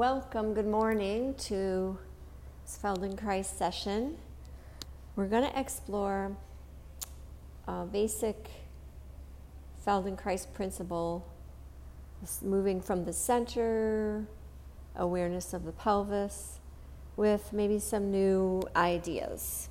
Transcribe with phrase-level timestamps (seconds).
[0.00, 1.98] Welcome, good morning to
[2.64, 4.16] this Feldenkrais session.
[5.14, 6.38] We're going to explore
[7.68, 8.48] a basic
[9.86, 11.26] Feldenkrais principle,
[12.40, 14.24] moving from the center,
[14.96, 16.60] awareness of the pelvis,
[17.14, 19.68] with maybe some new ideas.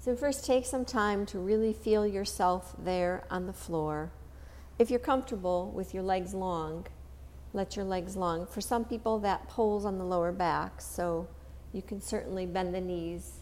[0.00, 4.10] So, first, take some time to really feel yourself there on the floor.
[4.76, 6.88] If you're comfortable with your legs long,
[7.54, 8.46] let your legs long.
[8.46, 11.28] For some people, that pulls on the lower back, so
[11.72, 13.38] you can certainly bend the knees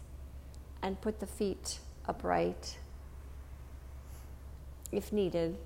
[0.81, 2.77] and put the feet upright
[4.91, 5.57] if needed.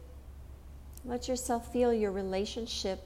[1.04, 3.04] Let yourself feel your relationship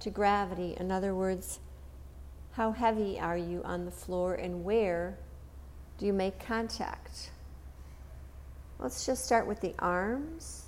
[0.00, 0.76] to gravity.
[0.78, 1.58] In other words,
[2.52, 5.18] how heavy are you on the floor and where
[5.98, 7.30] do you make contact?
[8.78, 10.64] Let's just start with the arms.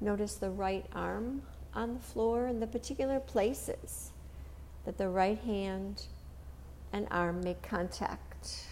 [0.00, 1.42] Notice the right arm
[1.74, 4.12] on the floor in the particular places
[4.84, 6.06] that the right hand
[6.92, 8.66] and arm make contact.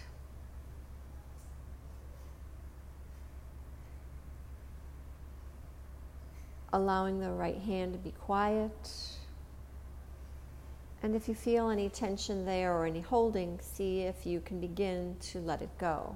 [6.71, 8.91] Allowing the right hand to be quiet.
[11.03, 15.17] And if you feel any tension there or any holding, see if you can begin
[15.31, 16.15] to let it go.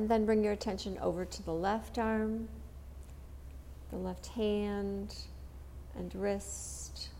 [0.00, 2.48] And then bring your attention over to the left arm,
[3.90, 5.14] the left hand
[5.94, 7.10] and wrist,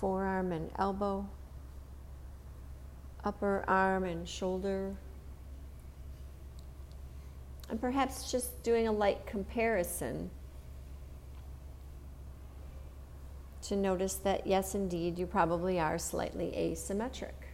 [0.00, 1.28] forearm and elbow,
[3.22, 4.96] upper arm and shoulder.
[7.70, 10.30] And perhaps just doing a light comparison
[13.62, 17.45] to notice that, yes, indeed, you probably are slightly asymmetric.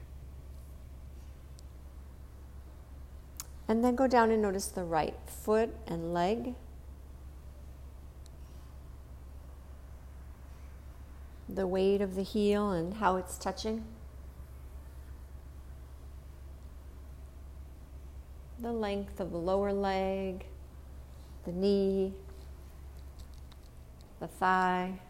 [3.69, 6.55] And then go down and notice the right foot and leg.
[11.49, 13.85] The weight of the heel and how it's touching.
[18.59, 20.47] The length of the lower leg,
[21.45, 22.13] the knee,
[24.21, 25.01] the thigh,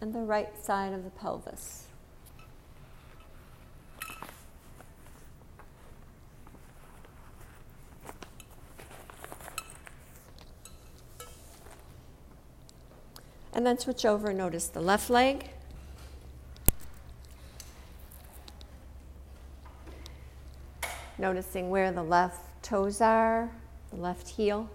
[0.00, 1.87] and the right side of the pelvis.
[13.58, 15.50] And then switch over and notice the left leg.
[21.18, 23.50] Noticing where the left toes are,
[23.90, 24.70] the left heel.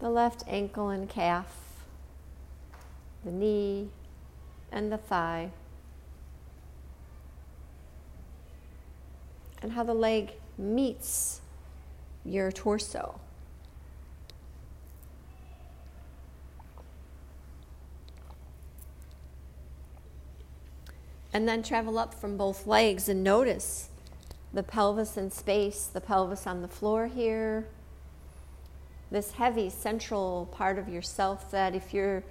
[0.00, 1.56] The left ankle and calf,
[3.24, 3.88] the knee
[4.70, 5.52] and the thigh.
[9.62, 11.40] And how the leg meets
[12.26, 13.20] your torso.
[21.34, 23.90] And then travel up from both legs and notice
[24.52, 27.66] the pelvis in space, the pelvis on the floor here.
[29.10, 32.22] This heavy central part of yourself that if you're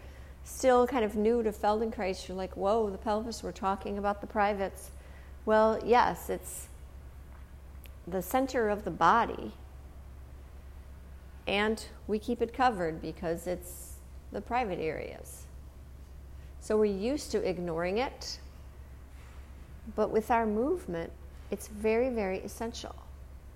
[0.46, 4.28] still kind of new to Feldenkrais, you're like, whoa, the pelvis, we're talking about the
[4.28, 4.92] privates.
[5.46, 6.68] Well, yes, it's
[8.08, 9.52] the center of the body.
[11.46, 13.96] And we keep it covered because it's
[14.31, 15.44] the private areas.
[16.62, 18.40] So we're used to ignoring it
[19.96, 21.12] but with our movement,
[21.52, 22.96] it's very, very essential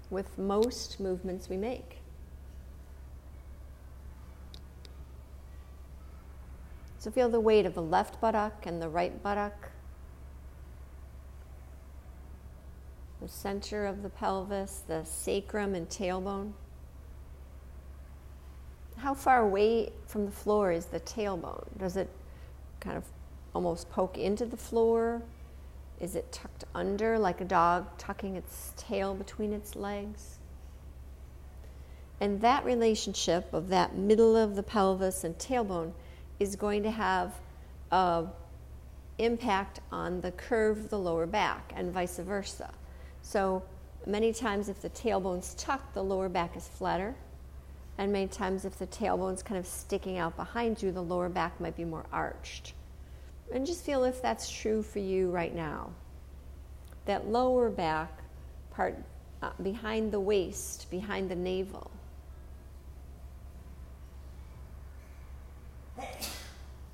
[0.09, 1.99] with most movements we make.
[6.99, 9.69] So feel the weight of the left buttock and the right buttock,
[13.21, 16.53] the center of the pelvis, the sacrum and tailbone.
[18.97, 21.65] How far away from the floor is the tailbone?
[21.77, 22.09] Does it
[22.79, 23.05] kind of
[23.53, 25.21] almost poke into the floor?
[25.99, 30.37] Is it tucked under like a dog tucking its tail between its legs?
[32.19, 35.93] And that relationship of that middle of the pelvis and tailbone
[36.39, 37.33] is going to have
[37.91, 38.29] an
[39.17, 42.71] impact on the curve of the lower back and vice versa.
[43.21, 43.63] So
[44.05, 47.15] many times if the tailbone's tucked, the lower back is flatter.
[47.97, 51.59] And many times if the tailbone's kind of sticking out behind you, the lower back
[51.59, 52.73] might be more arched.
[53.53, 55.91] And just feel if that's true for you right now.
[57.05, 58.11] That lower back
[58.71, 58.97] part
[59.41, 61.89] uh, behind the waist, behind the navel.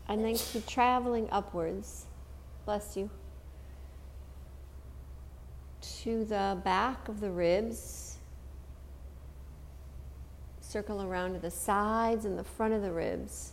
[0.08, 2.06] And then keep traveling upwards.
[2.66, 3.10] Bless you.
[6.04, 8.18] to the back of the ribs.
[10.60, 13.53] Circle around to the sides and the front of the ribs.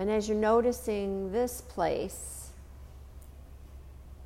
[0.00, 2.52] And as you're noticing this place,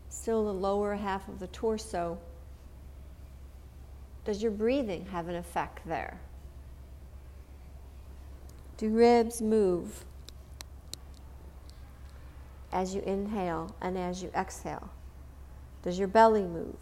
[0.09, 2.17] still the lower half of the torso,
[4.25, 6.21] does your breathing have an effect there?
[8.77, 10.05] Do ribs move
[12.73, 14.91] as you inhale and as you exhale?
[15.83, 16.79] Does your belly move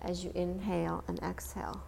[0.00, 1.82] as you inhale and exhale?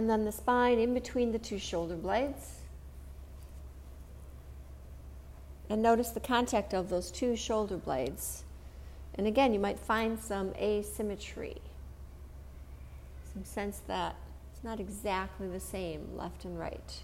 [0.00, 2.60] And then the spine in between the two shoulder blades.
[5.68, 8.44] And notice the contact of those two shoulder blades.
[9.16, 11.58] And again, you might find some asymmetry,
[13.34, 14.16] some sense that
[14.50, 17.02] it's not exactly the same left and right.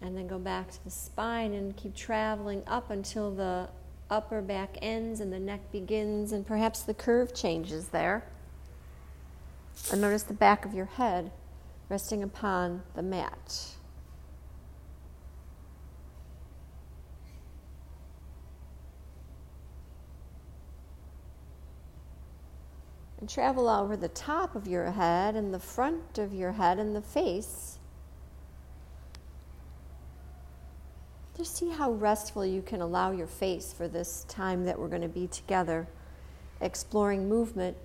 [0.00, 3.70] And then go back to the spine and keep traveling up until the
[4.08, 8.22] upper back ends and the neck begins, and perhaps the curve changes there.
[9.90, 11.30] And notice the back of your head
[11.88, 13.74] resting upon the mat.
[23.20, 26.94] And travel over the top of your head and the front of your head and
[26.94, 27.78] the face.
[31.36, 35.02] Just see how restful you can allow your face for this time that we're going
[35.02, 35.88] to be together,
[36.60, 37.76] exploring movement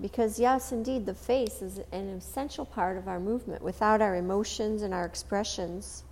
[0.00, 3.62] because, yes, indeed, the face is an essential part of our movement.
[3.62, 6.04] Without our emotions and our expressions,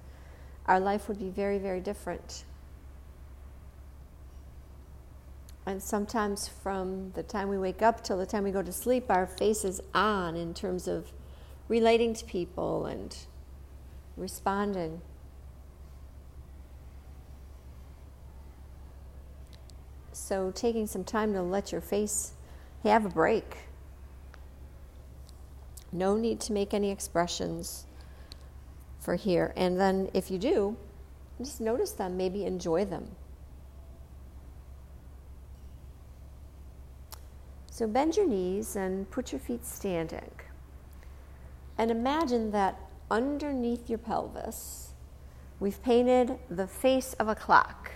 [0.67, 2.45] our life would be very, very different.
[5.67, 9.11] And sometimes, from the time we wake up till the time we go to sleep,
[9.11, 11.13] our face is on in terms of
[11.69, 13.15] relating to people and
[14.17, 15.03] responding.
[20.13, 22.33] So, taking some time to let your face
[22.83, 23.64] have a break
[25.95, 27.87] no need to make any expressions
[28.99, 29.53] for here.
[29.57, 30.77] And then if you do,
[31.39, 33.13] just notice them, maybe enjoy them.
[37.71, 40.31] So bend your knees and put your feet standing.
[41.77, 42.79] And imagine that
[43.11, 44.93] underneath your pelvis,
[45.59, 47.91] we've painted the face of a clock.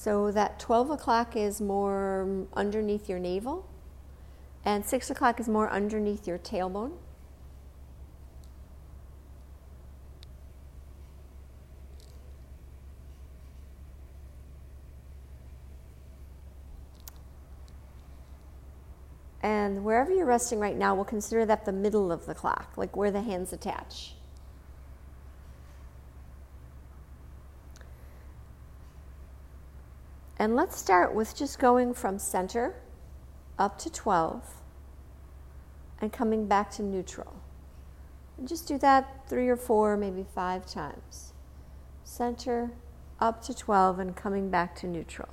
[0.00, 3.68] So that 12 o'clock is more underneath your navel,
[4.64, 6.92] and 6 o'clock is more underneath your tailbone.
[19.42, 22.96] And wherever you're resting right now, we'll consider that the middle of the clock, like
[22.96, 24.14] where the hands attach.
[30.40, 32.74] And let's start with just going from center
[33.58, 34.42] up to 12
[36.00, 37.36] and coming back to neutral.
[38.38, 41.34] And just do that three or four, maybe five times.
[42.04, 42.70] Center
[43.20, 45.28] up to 12 and coming back to neutral.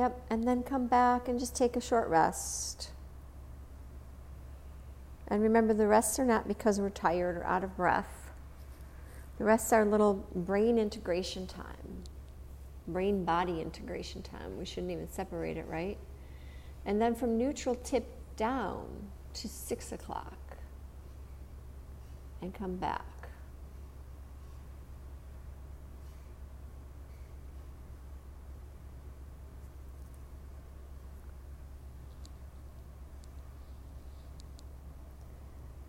[0.00, 2.92] Yep, and then come back and just take a short rest.
[5.28, 8.30] And remember, the rests are not because we're tired or out of breath.
[9.36, 12.04] The rests are little brain integration time,
[12.88, 14.56] brain body integration time.
[14.56, 15.98] We shouldn't even separate it, right?
[16.86, 18.86] And then from neutral, tip down
[19.34, 20.56] to six o'clock
[22.40, 23.04] and come back.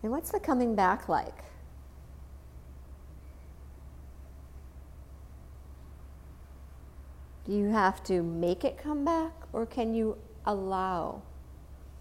[0.03, 1.43] And what's the coming back like?
[7.46, 11.22] Do you have to make it come back, or can you allow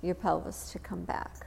[0.02, 1.46] your pelvis to come back?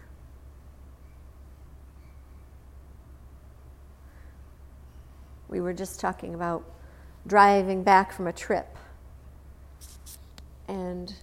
[5.48, 6.64] We were just talking about
[7.28, 8.76] driving back from a trip
[10.68, 11.14] and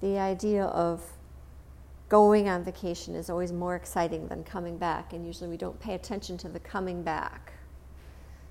[0.00, 1.02] the idea of
[2.10, 5.94] going on vacation is always more exciting than coming back, and usually we don't pay
[5.94, 7.52] attention to the coming back.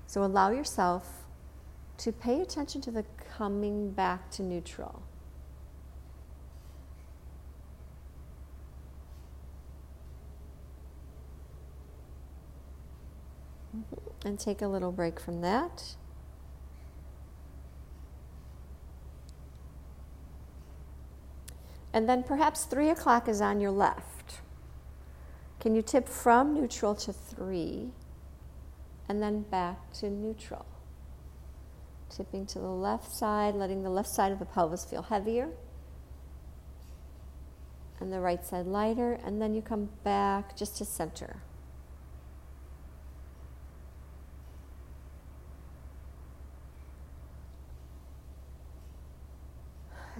[0.06, 1.26] So allow yourself
[1.98, 3.04] to pay attention to the
[3.36, 5.02] coming back to neutral.
[14.22, 15.96] and take a little break from that.
[21.92, 24.40] And then perhaps three o'clock is on your left.
[25.58, 27.90] Can you tip from neutral to three
[29.08, 30.66] and then back to neutral?
[32.08, 35.50] Tipping to the left side, letting the left side of the pelvis feel heavier
[38.00, 41.42] and the right side lighter, and then you come back just to center.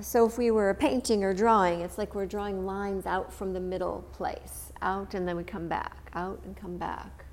[0.02, 3.60] So, if we were painting or drawing, it's like we're drawing lines out from the
[3.60, 7.24] middle place, out and then we come back, out and come back.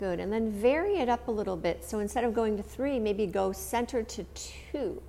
[0.00, 0.18] Good.
[0.18, 1.84] And then vary it up a little bit.
[1.84, 4.24] So instead of going to three, maybe go center to
[4.72, 5.02] two,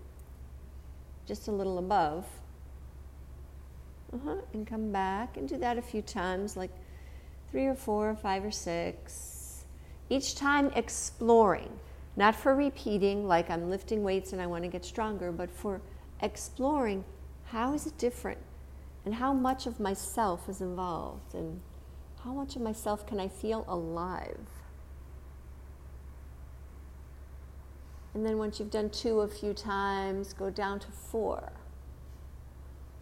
[1.26, 2.26] just a little above.
[4.14, 4.36] Uh-huh.
[4.52, 6.72] And come back and do that a few times, like
[7.52, 9.64] three or four, or five or six.
[10.10, 11.72] Each time exploring.
[12.16, 15.82] Not for repeating, like I'm lifting weights and I want to get stronger, but for
[16.22, 17.06] exploring
[17.46, 18.40] how is it different
[19.06, 21.62] and how much of myself is involved and
[22.24, 24.48] how much of myself can I feel alive.
[28.14, 31.54] And then once you've done two a few times, go down to four.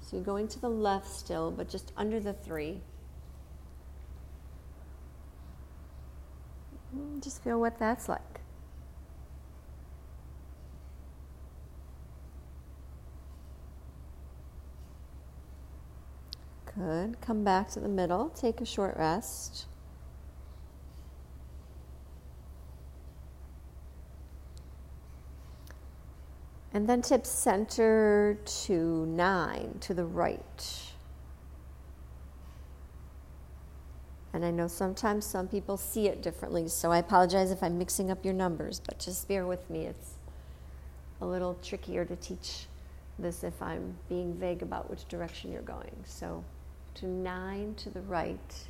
[0.01, 2.81] So you're going to the left still, but just under the three.
[7.21, 8.38] Just feel what that's like.
[16.79, 17.19] Good.
[17.19, 18.29] Come back to the middle.
[18.29, 19.65] Take a short rest.
[26.71, 30.93] And then tip center to nine to the right.
[34.31, 38.09] And I know sometimes some people see it differently, so I apologize if I'm mixing
[38.09, 39.86] up your numbers, but just bear with me.
[39.86, 40.12] It's
[41.19, 42.67] a little trickier to teach
[43.17, 45.91] this if I'm being vague about which direction you're going.
[46.05, 46.45] So
[46.96, 48.67] to nine to the right.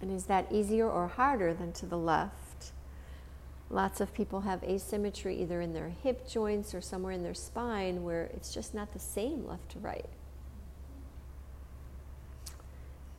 [0.00, 2.72] And is that easier or harder than to the left?
[3.70, 8.02] Lots of people have asymmetry either in their hip joints or somewhere in their spine
[8.02, 10.08] where it's just not the same left to right.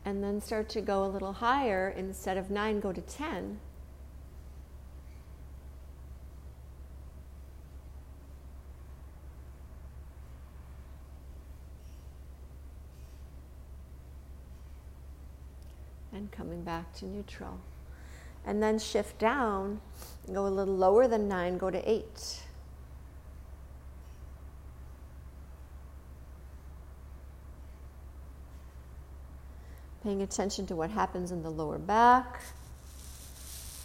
[0.03, 1.93] And then start to go a little higher.
[1.95, 3.59] Instead of nine, go to 10.
[16.19, 17.59] And coming back to neutral.
[18.45, 19.79] And then shift down,
[20.31, 22.43] go a little lower than nine, go to eight.
[30.03, 32.41] Paying attention to what happens in the lower back.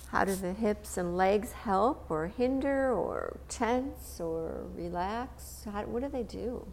[0.08, 5.64] How do the hips and legs help or hinder or tense or relax?
[5.64, 6.66] How, what do they do?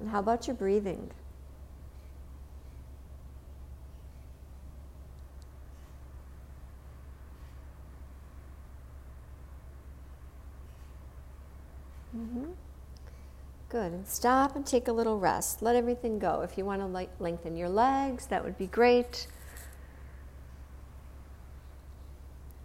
[0.00, 1.10] And how about your breathing?
[12.26, 12.50] Mm-hmm.
[13.68, 13.92] Good.
[13.92, 15.62] And stop and take a little rest.
[15.62, 16.40] Let everything go.
[16.42, 19.26] If you want to lengthen your legs, that would be great.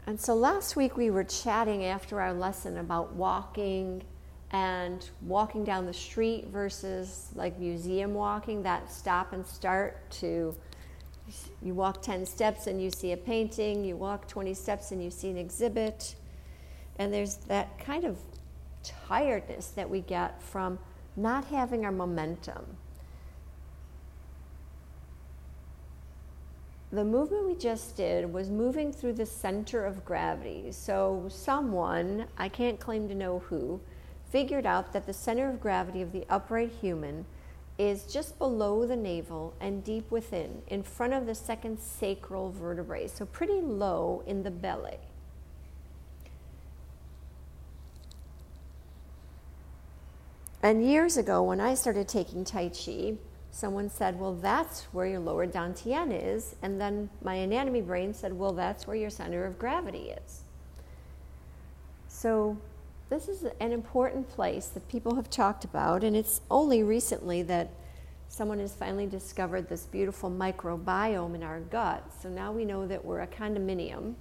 [0.08, 4.04] And so last week we were chatting after our lesson about walking
[4.52, 10.54] and walking down the street versus like museum walking, that stop and start to
[11.62, 15.10] you walk 10 steps and you see a painting, you walk 20 steps and you
[15.10, 16.16] see an exhibit.
[17.00, 18.18] And there's that kind of
[18.84, 20.80] tiredness that we get from
[21.16, 22.78] not having our momentum.
[26.92, 30.72] The movement we just did was moving through the center of gravity.
[30.72, 33.80] So, someone, I can't claim to know who,
[34.30, 37.26] figured out that the center of gravity of the upright human
[37.78, 43.08] is just below the navel and deep within, in front of the second sacral vertebrae,
[43.08, 44.98] so pretty low in the belly.
[50.64, 53.16] And years ago, when I started taking Tai Chi,
[53.50, 56.56] someone said, Well, that's where your lower dantian is.
[56.62, 60.42] And then my anatomy brain said, Well, that's where your center of gravity is.
[62.08, 62.58] So,
[63.10, 67.70] this is an important place that people have talked about, and it's only recently that
[68.30, 72.06] someone has finally discovered this beautiful microbiome in our gut.
[72.22, 74.14] So now we know that we're a condominium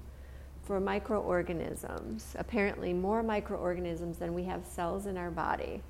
[0.64, 2.34] for microorganisms.
[2.36, 5.80] Apparently, more microorganisms than we have cells in our body,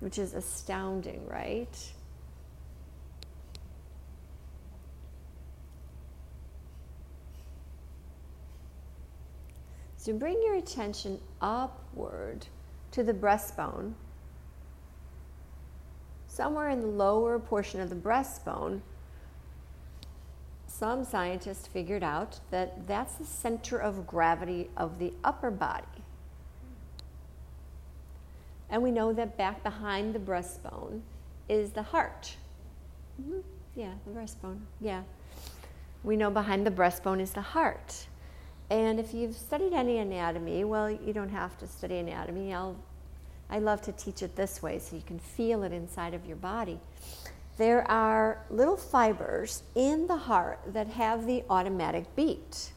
[0.00, 1.92] which is astounding, right?
[9.96, 12.46] So bring your attention upward
[12.92, 13.92] to the breastbone.
[16.26, 18.80] Somewhere in the lower portion of the breastbone,
[20.66, 25.99] some scientists figured out that that's the center of gravity of the upper body.
[28.70, 31.00] And we know that back behind the breastbone
[31.48, 32.36] is the heart.
[33.20, 33.40] Mm-hmm.
[33.74, 34.60] Yeah, the breastbone.
[34.80, 35.02] Yeah.
[36.04, 38.06] We know behind the breastbone is the heart.
[38.70, 42.54] And if you've studied any anatomy, well, you don't have to study anatomy.
[42.54, 42.76] I'll,
[43.50, 46.36] I love to teach it this way so you can feel it inside of your
[46.36, 46.78] body.
[47.58, 52.72] There are little fibers in the heart that have the automatic beat.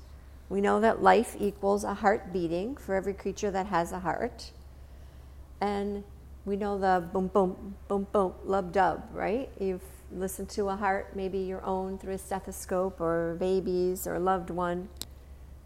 [0.49, 4.51] We know that life equals a heart beating for every creature that has a heart.
[5.63, 6.03] And
[6.43, 9.49] we know the boom, boom, boom, boom, lub dub, right?
[9.57, 14.19] You've listened to a heart, maybe your own through a stethoscope or baby's or a
[14.19, 14.89] loved one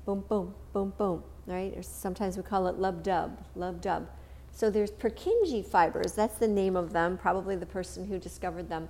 [0.06, 1.76] boom, boom, boom, boom, right?
[1.76, 4.08] Or sometimes we call it lub dub, lub dub.
[4.52, 8.90] So there's Purkinje fibers, that's the name of them, probably the person who discovered them,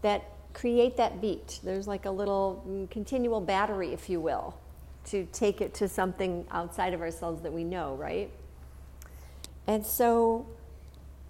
[0.00, 1.60] that create that beat.
[1.62, 4.58] There's like a little mm, continual battery, if you will,
[5.04, 8.30] to take it to something outside of ourselves that we know, right?
[9.66, 10.46] And so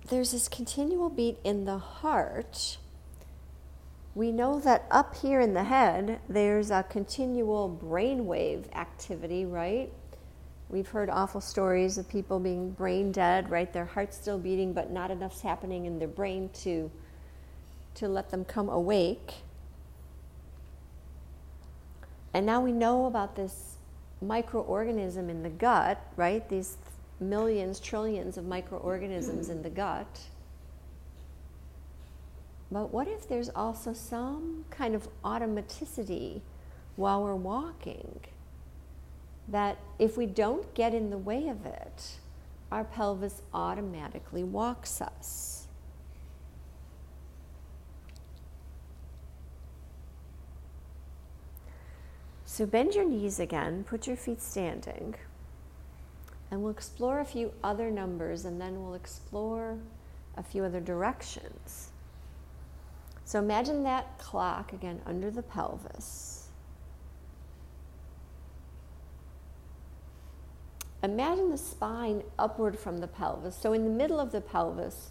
[0.09, 2.78] there's this continual beat in the heart
[4.16, 9.93] we know that up here in the head, there's a continual brainwave activity, right?
[10.71, 13.71] We've heard awful stories of people being brain dead, right?
[13.71, 16.90] Their heart's still beating, but not enough's happening in their brain to,
[17.97, 19.35] to let them come awake.
[22.33, 23.76] And now we know about this
[24.25, 26.49] microorganism in the gut, right?
[26.49, 26.78] These
[27.21, 30.21] millions, trillions of microorganisms in the gut.
[32.71, 36.41] But what if there's also some kind of automaticity
[36.97, 38.21] while we're walking?
[39.49, 42.19] That if we don't get in the way of it,
[42.73, 45.69] our pelvis automatically walks us.
[52.45, 55.15] So bend your knees again, put your feet standing,
[56.50, 59.78] and we'll explore a few other numbers and then we'll explore
[60.37, 61.91] a few other directions.
[63.25, 66.49] So imagine that clock again under the pelvis.
[71.02, 73.56] Imagine the spine upward from the pelvis.
[73.56, 75.11] So in the middle of the pelvis,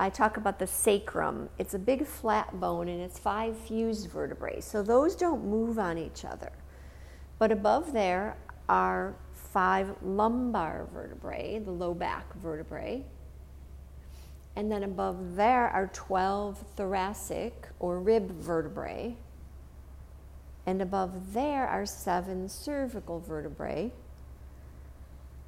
[0.00, 1.48] I talk about the sacrum.
[1.58, 4.60] It's a big flat bone and it's five fused vertebrae.
[4.60, 6.52] So those don't move on each other.
[7.38, 8.36] But above there
[8.68, 9.14] are
[9.52, 13.04] five lumbar vertebrae, the low back vertebrae.
[14.56, 19.16] And then above there are 12 thoracic or rib vertebrae.
[20.66, 23.92] And above there are seven cervical vertebrae.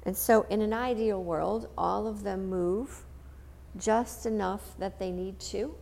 [0.03, 3.03] And so, in an ideal world, all of them move
[3.77, 5.75] just enough that they need to.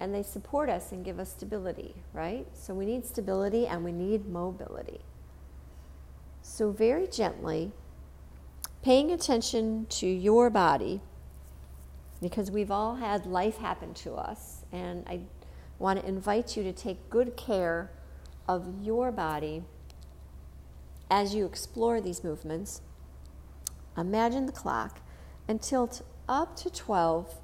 [0.00, 2.46] And they support us and give us stability, right?
[2.54, 5.00] So, we need stability and we need mobility.
[6.50, 7.72] So, very gently,
[8.82, 11.02] paying attention to your body
[12.22, 14.64] because we've all had life happen to us.
[14.72, 15.20] And I
[15.78, 17.90] want to invite you to take good care
[18.48, 19.62] of your body
[21.10, 22.80] as you explore these movements.
[23.96, 25.00] Imagine the clock
[25.46, 27.36] and tilt up to 12.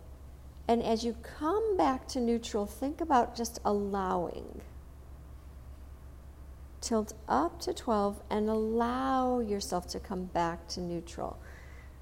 [0.66, 4.62] And as you come back to neutral, think about just allowing.
[6.84, 11.38] Tilt up to 12 and allow yourself to come back to neutral.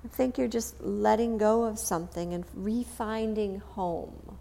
[0.05, 4.39] I think you're just letting go of something and refinding home.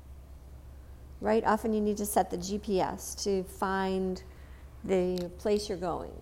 [1.19, 1.43] Right?
[1.45, 4.23] Often you need to set the GPS to find
[4.83, 6.13] the place you're going.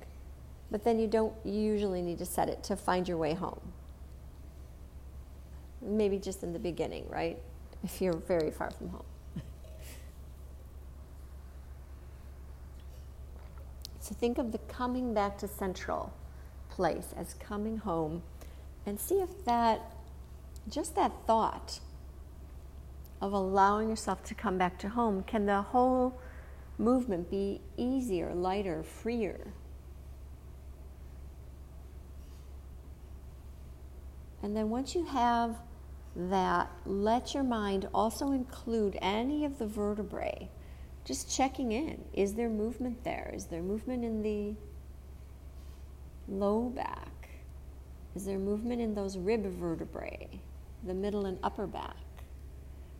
[0.70, 3.62] But then you don't usually need to set it to find your way home.
[5.82, 7.40] Maybe just in the beginning, right?
[7.86, 9.09] If you're very far from home.
[14.10, 16.12] So think of the coming back to central
[16.72, 18.24] place as coming home
[18.88, 19.82] and see if that,
[20.68, 21.80] just that thought
[23.22, 26.20] of allowing yourself to come back to home, can the whole
[26.80, 29.54] movement be easier, lighter, freer?
[34.42, 35.56] And then once you have
[36.16, 40.50] that, let your mind also include any of the vertebrae.
[41.10, 42.04] Just checking in.
[42.14, 43.32] Is there movement there?
[43.34, 44.54] Is there movement in the
[46.28, 47.30] low back?
[48.14, 50.30] Is there movement in those rib vertebrae,
[50.86, 51.96] the middle and upper back?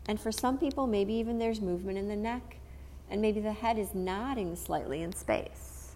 [0.08, 2.58] And for some people, maybe even there's movement in the neck,
[3.12, 5.92] and maybe the head is nodding slightly in space.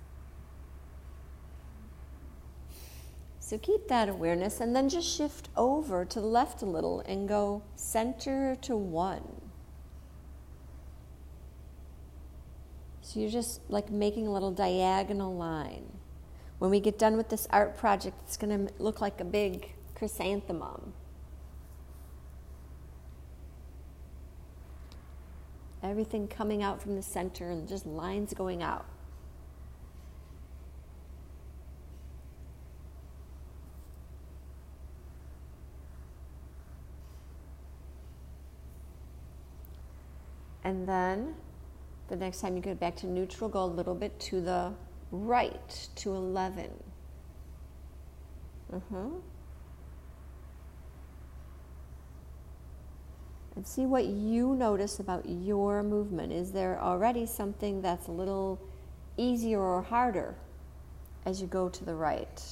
[3.39, 7.27] So keep that awareness and then just shift over to the left a little and
[7.27, 9.42] go center to one.
[13.13, 15.85] So you're just like making a little diagonal line.
[16.57, 19.75] When we get done with this art project, it's going to look like a big
[19.93, 20.93] chrysanthemum.
[25.83, 28.87] Everything coming out from the center and just lines going out.
[40.63, 41.35] And then
[42.13, 44.71] the next time you get back to neutral, go a little bit to the
[45.11, 46.69] right to 11.
[48.71, 48.97] Uh-huh.
[53.55, 56.31] And see what you notice about your movement.
[56.31, 58.61] Is there already something that's a little
[59.17, 60.35] easier or harder
[61.25, 62.43] as you go to the right?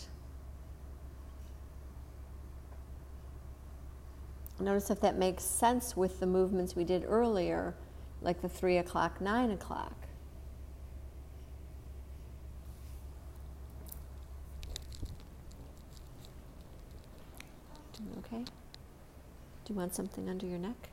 [4.60, 7.76] Notice if that makes sense with the movements we did earlier
[8.22, 9.94] like the three o'clock, nine o'clock.
[18.20, 18.44] Okay?
[18.44, 20.90] Do you want something under your neck?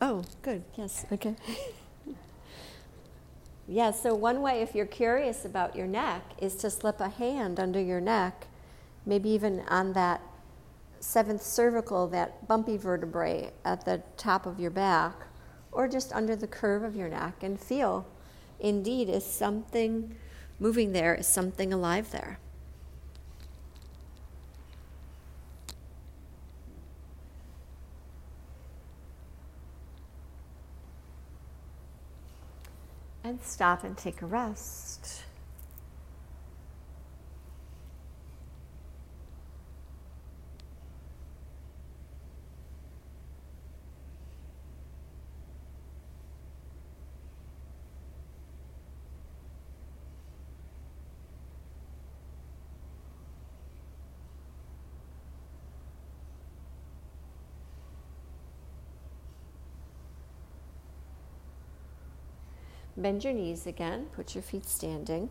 [0.00, 0.62] Oh, good.
[0.76, 1.06] Yes.
[1.10, 1.34] Okay.
[3.68, 7.58] yeah, so one way, if you're curious about your neck, is to slip a hand
[7.58, 8.46] under your neck,
[9.06, 10.20] maybe even on that
[11.00, 15.14] seventh cervical, that bumpy vertebrae at the top of your back,
[15.72, 18.06] or just under the curve of your neck, and feel
[18.58, 20.16] indeed is something
[20.58, 22.38] moving there, is something alive there.
[33.22, 35.25] And stop and take a rest.
[62.96, 65.28] Bend your knees again, put your feet standing.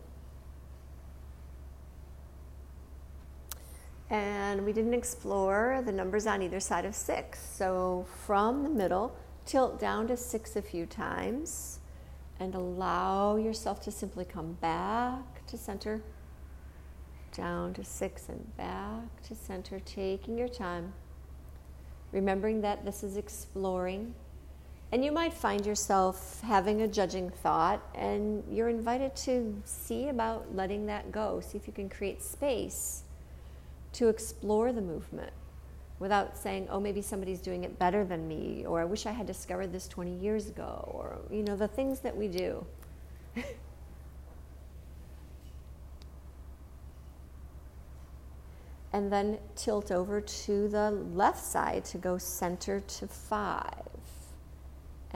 [4.08, 7.40] And we didn't explore the numbers on either side of six.
[7.40, 11.80] So from the middle, tilt down to six a few times
[12.38, 16.02] and allow yourself to simply come back to center,
[17.32, 20.92] down to six and back to center, taking your time.
[22.12, 24.14] Remembering that this is exploring
[24.92, 30.54] and you might find yourself having a judging thought, and you're invited to see about
[30.54, 31.40] letting that go.
[31.40, 33.02] See if you can create space
[33.94, 35.32] to explore the movement
[35.98, 39.26] without saying, oh, maybe somebody's doing it better than me, or I wish I had
[39.26, 42.64] discovered this 20 years ago, or, you know, the things that we do.
[48.92, 53.95] and then tilt over to the left side to go center to five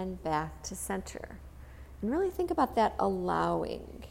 [0.00, 1.38] and back to center.
[2.00, 4.04] And really think about that allowing.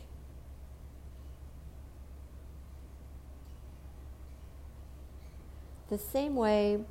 [5.89, 6.83] The same way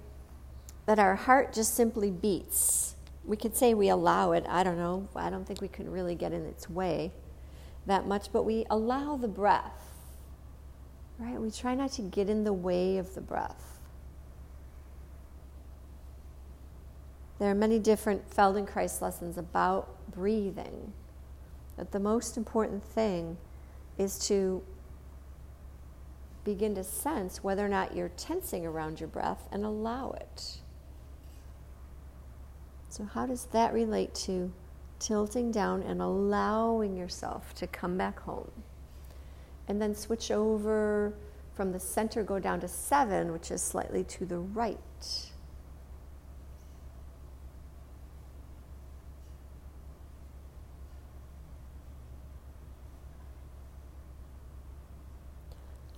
[0.87, 2.97] that our heart just simply beats.
[3.25, 4.45] We could say we allow it.
[4.49, 5.09] I don't know.
[5.15, 7.13] I don't think we can really get in its way
[7.87, 9.95] that much, but we allow the breath.
[11.19, 11.41] Right?
[11.41, 13.78] We try not to get in the way of the breath.
[17.39, 20.93] There are many different Feldenkrais lessons about breathing.
[21.77, 23.37] But the most important thing
[23.97, 24.63] is to
[26.45, 30.59] begin to sense whether or not you're tensing around your breath and allow it.
[32.89, 34.53] So, how does that relate to
[34.99, 38.51] tilting down and allowing yourself to come back home?
[39.69, 41.15] And then switch over
[41.55, 45.28] from the center, go down to seven, which is slightly to the right.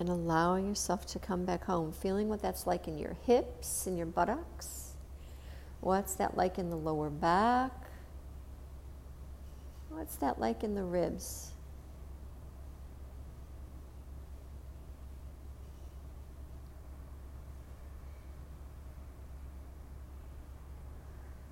[0.01, 3.97] and allowing yourself to come back home, feeling what that's like in your hips, in
[3.97, 4.95] your buttocks.
[5.81, 7.73] What's that like in the lower back?
[9.91, 11.53] What's that like in the ribs?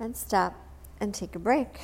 [0.00, 0.54] And stop
[1.00, 1.80] and take a break.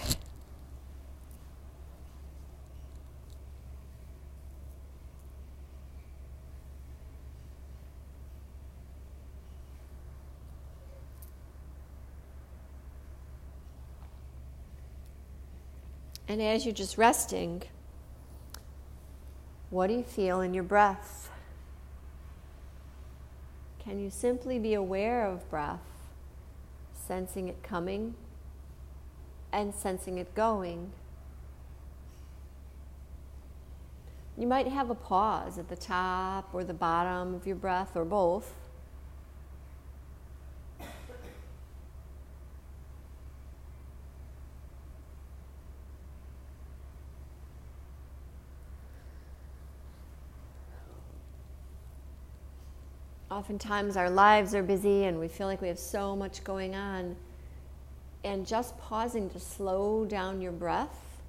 [16.27, 17.63] And as you're just resting,
[19.71, 21.31] what do you feel in your breath?
[23.79, 25.83] Can you simply be aware of breath,
[26.95, 28.15] sensing it coming
[29.53, 30.93] and sensing it going?
[34.39, 38.05] You might have a pause at the top or the bottom of your breath or
[38.05, 38.55] both.
[53.35, 57.17] Oftentimes, our lives are busy and we feel like we have so much going on.
[58.23, 61.21] And just pausing to slow down your breath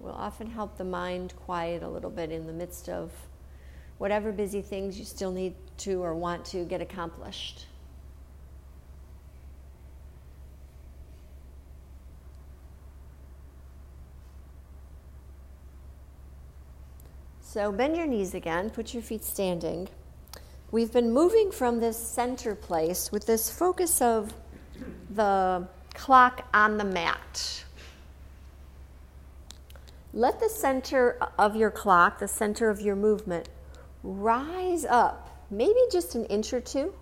[0.00, 3.12] will often help the mind quiet a little bit in the midst of
[3.98, 7.66] whatever busy things you still need to or want to get accomplished.
[17.54, 19.86] So bend your knees again, put your feet standing.
[20.72, 24.34] We've been moving from this center place with this focus of
[25.08, 27.64] the clock on the mat.
[30.12, 33.48] Let the center of your clock, the center of your movement,
[34.02, 36.92] rise up, maybe just an inch or two,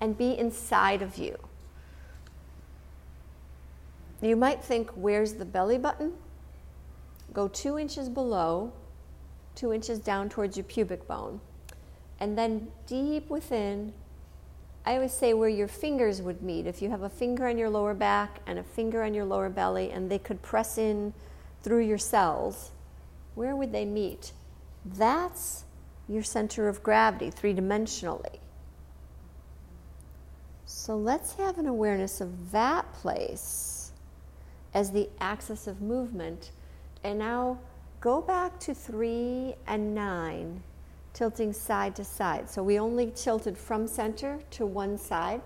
[0.00, 1.36] and be inside of you.
[4.22, 6.12] You might think, where's the belly button?
[7.32, 8.72] Go two inches below
[9.56, 11.40] two inches down towards your pubic bone.
[12.20, 13.92] And then deep within,
[14.84, 16.66] I always say where your fingers would meet.
[16.66, 19.48] If you have a finger on your lower back and a finger on your lower
[19.48, 21.12] belly, and they could press in
[21.62, 22.70] through your cells,
[23.34, 24.32] where would they meet?
[24.84, 25.64] That's
[26.08, 28.38] your center of gravity, three dimensionally.
[30.66, 33.92] So let's have an awareness of that place
[34.72, 36.52] as the axis of movement.
[37.02, 37.58] And now
[38.00, 40.62] go back to three and nine,
[41.12, 42.48] tilting side to side.
[42.48, 45.40] So we only tilted from center to one side.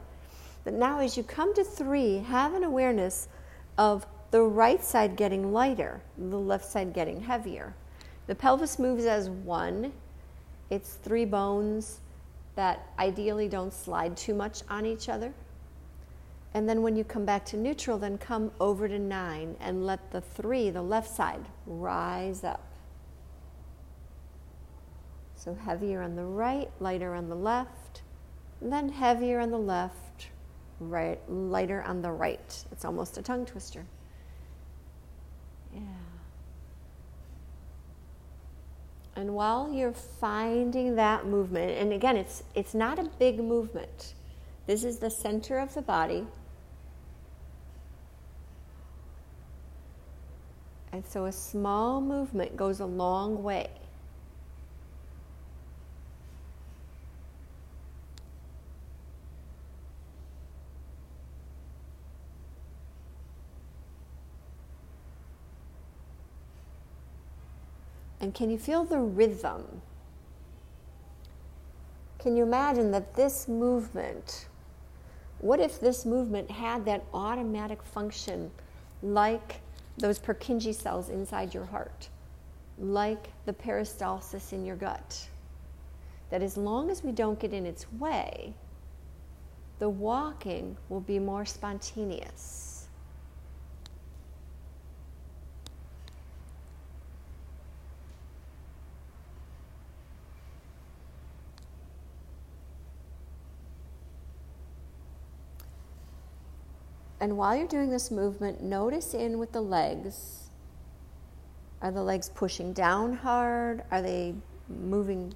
[0.65, 3.29] But now, as you come to three, have an awareness
[3.79, 7.75] of the right side getting lighter, the left side getting heavier.
[8.27, 9.93] The pelvis moves as one.
[10.69, 12.01] It's three bones
[12.57, 15.33] that ideally don't slide too much on each other.
[16.53, 20.11] And then when you come back to neutral, then come over to nine and let
[20.11, 22.67] the three, the left side, rise up.
[25.37, 28.03] So heavier on the right, lighter on the left,
[28.61, 30.29] then heavier on the left,
[30.81, 32.65] right, lighter on the right.
[32.73, 33.87] It's almost a tongue twister.
[35.73, 35.81] Yeah.
[39.17, 44.15] And while you're finding that movement, and again, it's it's not a big movement.
[44.67, 46.27] This is the center of the body.
[50.93, 53.69] And so a small movement goes a long way.
[68.21, 69.81] And can you feel the rhythm?
[72.19, 74.47] Can you imagine that this movement,
[75.39, 78.51] what if this movement had that automatic function
[79.03, 79.63] like
[80.01, 82.09] those Purkinje cells inside your heart,
[82.79, 85.29] like the peristalsis in your gut.
[86.31, 88.55] That as long as we don't get in its way,
[89.79, 92.70] the walking will be more spontaneous.
[107.21, 110.49] And while you're doing this movement, notice in with the legs.
[111.83, 113.85] Are the legs pushing down hard?
[113.91, 114.35] Are they
[114.69, 115.35] moving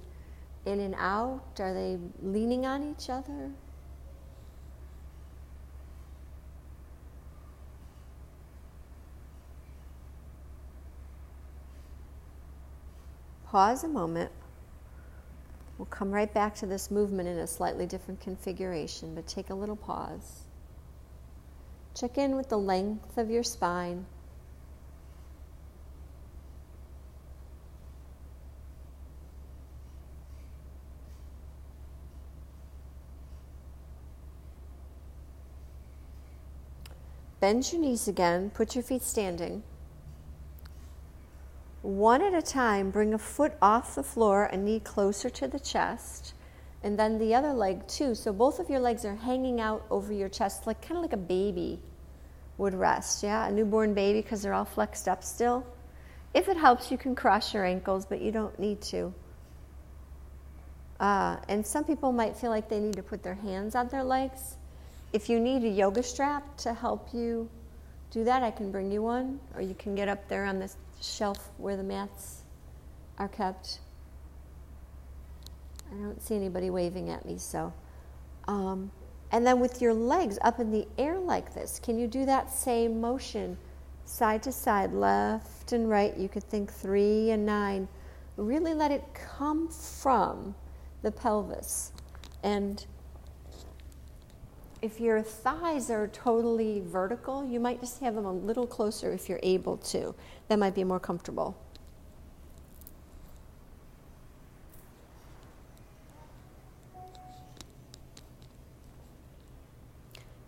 [0.65, 1.59] in and out?
[1.59, 3.51] Are they leaning on each other?
[13.45, 14.31] Pause a moment.
[15.77, 19.53] We'll come right back to this movement in a slightly different configuration, but take a
[19.53, 20.44] little pause.
[21.95, 24.05] Check in with the length of your spine.
[37.45, 39.61] bend your knees again, put your feet standing.
[41.83, 45.59] One at a time, bring a foot off the floor, a knee closer to the
[45.59, 46.33] chest,
[46.85, 48.13] and then the other leg too.
[48.13, 51.13] So both of your legs are hanging out over your chest, like kind of like
[51.13, 51.79] a baby
[52.59, 53.23] would rest.
[53.23, 55.65] Yeah, a newborn baby because they're all flexed up still.
[56.35, 59.11] If it helps, you can cross your ankles, but you don't need to.
[60.99, 64.03] Uh, and some people might feel like they need to put their hands on their
[64.03, 64.57] legs.
[65.11, 67.49] If you need a yoga strap to help you
[68.11, 70.77] do that, I can bring you one, or you can get up there on this
[71.01, 72.43] shelf where the mats
[73.17, 73.79] are kept.
[75.95, 77.73] I don't see anybody waving at me, so.
[78.47, 78.91] Um,
[79.31, 82.51] and then with your legs up in the air like this, can you do that
[82.51, 83.57] same motion
[84.05, 86.15] side to side, left and right?
[86.15, 87.87] You could think three and nine.
[88.37, 90.55] Really let it come from
[91.01, 91.91] the pelvis.
[92.43, 92.85] And
[94.81, 99.27] if your thighs are totally vertical, you might just have them a little closer if
[99.27, 100.13] you're able to.
[100.47, 101.57] That might be more comfortable.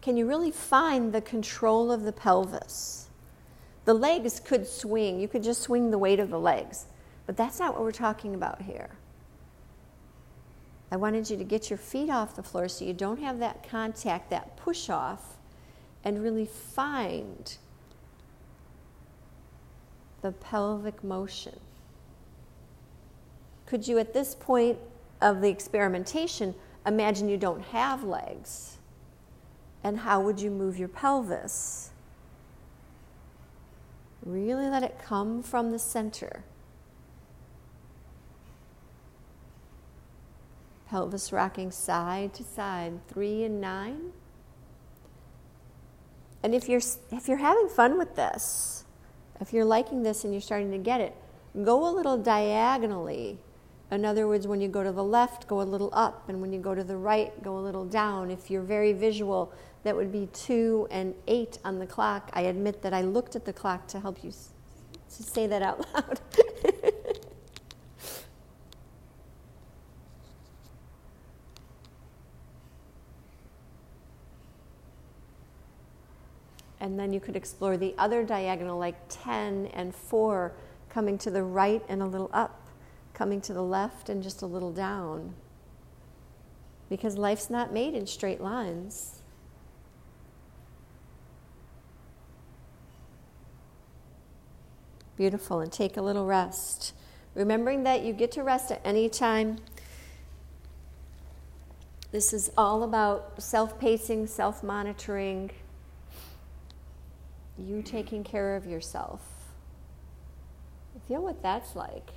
[0.08, 3.10] Can you really find the control of the pelvis?
[3.84, 5.20] The legs could swing.
[5.20, 6.86] You could just swing the weight of the legs.
[7.26, 8.92] But that's not what we're talking about here.
[10.94, 13.70] I wanted you to get your feet off the floor so you don't have that
[13.70, 15.36] contact, that push off,
[16.06, 17.58] and really find
[20.22, 21.60] the pelvic motion.
[23.66, 24.78] Could you, at this point
[25.20, 28.77] of the experimentation, imagine you don't have legs?
[29.84, 31.92] And how would you move your pelvis?
[34.26, 36.44] Really let it come from the center.
[40.90, 44.12] pelvis rocking side to side, three and nine.
[46.44, 48.86] And if you're, if you're having fun with this,
[49.42, 51.16] if you're liking this and you're starting to get it,
[51.64, 53.38] go a little diagonally.
[53.90, 56.52] In other words, when you go to the left, go a little up, and when
[56.52, 58.30] you go to the right, go a little down.
[58.30, 62.30] If you're very visual, that would be two and eight on the clock.
[62.34, 64.50] I admit that I looked at the clock to help you s-
[65.16, 66.20] to say that out loud.
[76.80, 80.54] And then you could explore the other diagonal, like 10 and 4,
[80.90, 82.67] coming to the right and a little up,
[83.18, 85.34] coming to the left and just a little down.
[86.88, 89.22] Because life's not made in straight lines.
[95.16, 96.94] Beautiful, and take a little rest.
[97.34, 99.58] Remembering that you get to rest at any time.
[102.12, 105.50] This is all about self pacing, self monitoring
[107.58, 109.22] you taking care of yourself.
[111.08, 112.12] Feel what that's like.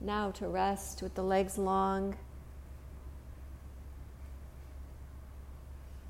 [0.00, 2.16] Now to rest with the legs long,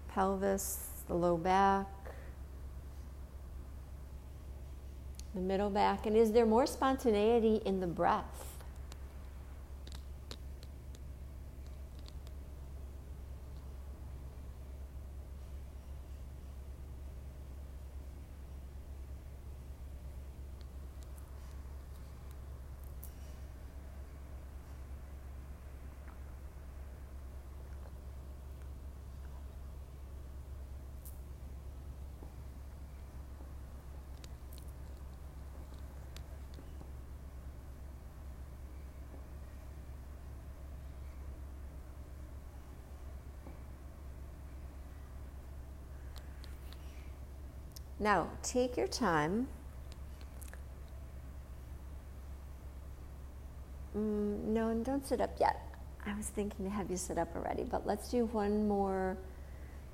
[0.09, 1.87] pelvis, the low back,
[5.35, 6.07] the middle back.
[6.07, 8.50] And is there more spontaneity in the breath?
[48.01, 49.47] Now, take your time.
[53.97, 55.63] Mm, no, don't sit up yet.
[56.07, 59.17] I was thinking to have you sit up already, but let's do one more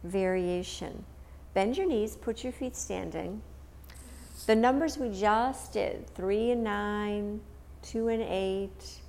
[0.04, 1.04] variation.
[1.52, 3.42] Bend your knees, put your feet standing.
[4.46, 7.40] The numbers we just did three and nine,
[7.82, 9.00] two and eight,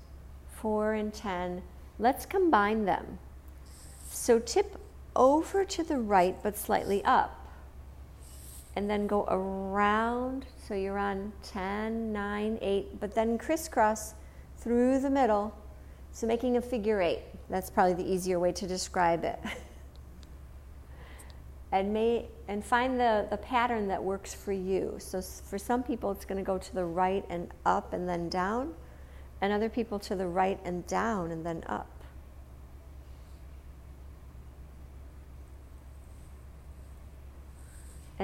[0.50, 1.62] four and ten
[2.00, 3.20] let's combine them.
[4.10, 4.78] So tip
[5.16, 7.37] over to the right but slightly up
[8.78, 10.46] and then go around.
[10.68, 14.14] So you're on 10, 9, 8, but then crisscross
[14.58, 15.52] through the middle.
[16.12, 17.24] So making a figure eight.
[17.50, 19.40] That's probably the easier way to describe it.
[21.72, 24.96] and may and find the, the pattern that works for you.
[25.00, 28.30] So for some people it's going to go to the right and up and then
[28.30, 28.76] down,
[29.42, 31.97] and other people to the right and down and then up.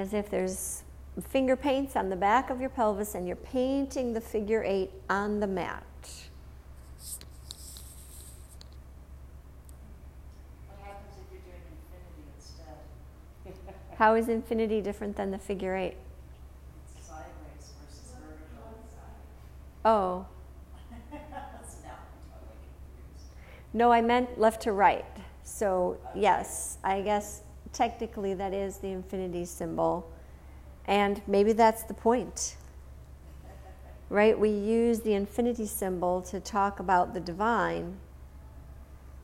[0.04, 0.82] As if there's
[1.28, 5.40] finger paints on the back of your pelvis and you're painting the figure eight on
[5.40, 5.82] the mat.
[10.68, 13.74] What happens if you're doing infinity instead?
[13.96, 15.96] How is infinity different than the figure eight?
[16.98, 18.84] It's sideways versus vertical.
[19.86, 20.26] Oh,
[21.00, 22.58] So now I'm totally
[23.06, 23.30] confused.
[23.72, 25.06] no, I meant left to right.
[25.44, 27.40] So, yes, I guess
[27.74, 30.10] technically that is the infinity symbol.
[30.86, 32.56] And maybe that's the point.
[34.08, 34.38] Right?
[34.38, 37.96] We use the infinity symbol to talk about the divine,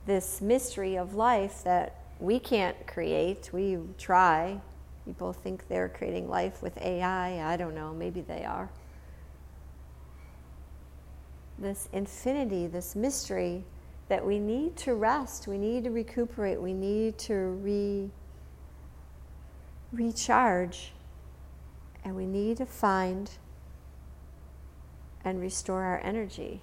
[0.07, 3.51] this mystery of life that we can't create.
[3.53, 4.61] We try.
[5.07, 7.53] People think they're creating life with AI.
[7.53, 7.95] I don't know.
[7.95, 8.69] Maybe they are.
[11.59, 13.65] This infinity, this mystery
[14.11, 18.11] that we need to rest, we need to recuperate, we need to re,
[19.93, 20.93] recharge,
[22.05, 23.31] and we need to find
[25.25, 26.61] and restore our energy.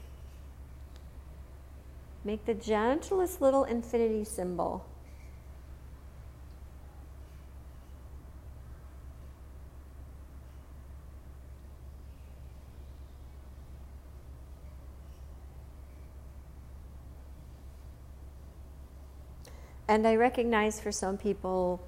[2.23, 4.86] Make the gentlest little infinity symbol.
[19.89, 21.82] And I recognize for some people,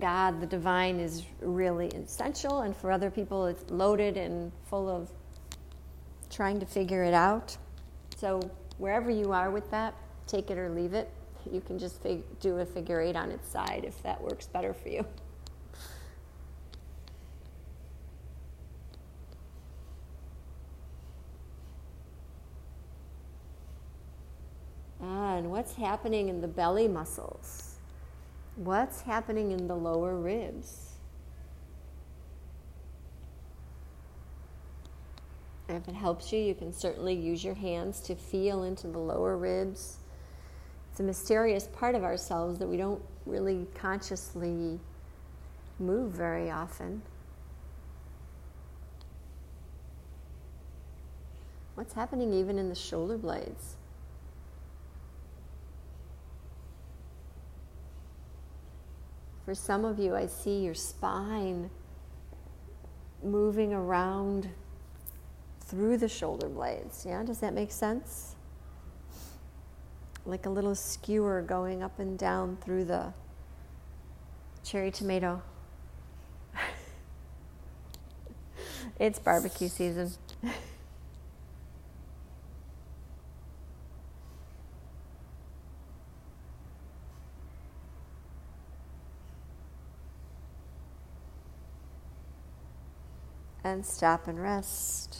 [0.00, 5.10] God, the divine, is really essential, and for other people, it's loaded and full of
[6.30, 7.56] trying to figure it out.
[8.16, 8.40] So,
[8.78, 9.94] wherever you are with that,
[10.26, 11.10] take it or leave it.
[11.50, 14.74] You can just fig- do a figure eight on its side if that works better
[14.74, 15.04] for you.
[25.40, 27.69] And what's happening in the belly muscles?
[28.60, 30.96] What's happening in the lower ribs?
[35.66, 39.38] If it helps you, you can certainly use your hands to feel into the lower
[39.38, 39.96] ribs.
[40.90, 44.78] It's a mysterious part of ourselves that we don't really consciously
[45.78, 47.00] move very often.
[51.76, 53.76] What's happening even in the shoulder blades?
[59.50, 61.70] For some of you, I see your spine
[63.20, 64.48] moving around
[65.62, 67.04] through the shoulder blades.
[67.04, 68.36] Yeah, does that make sense?
[70.24, 73.12] Like a little skewer going up and down through the
[74.62, 75.42] cherry tomato.
[79.00, 80.12] it's barbecue season.
[93.64, 95.19] and stop and rest.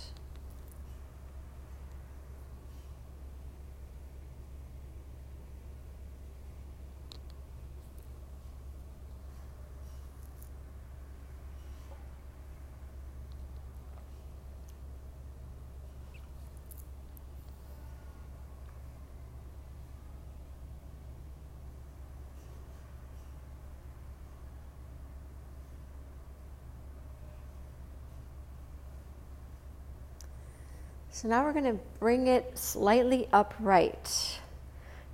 [31.21, 34.41] So now we're going to bring it slightly upright.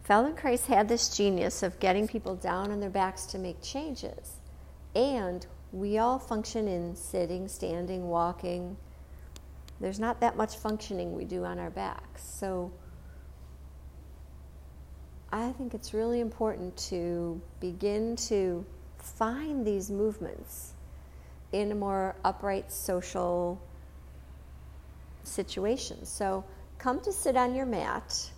[0.09, 4.37] Feldenkrais had this genius of getting people down on their backs to make changes.
[4.95, 8.77] And we all function in sitting, standing, walking.
[9.81, 12.23] There's not that much functioning we do on our backs.
[12.23, 12.71] So
[15.33, 18.65] I think it's really important to begin to
[18.99, 20.75] find these movements
[21.51, 23.61] in a more upright social
[25.27, 26.09] situations.
[26.09, 26.45] So
[26.79, 28.31] come to sit on your mat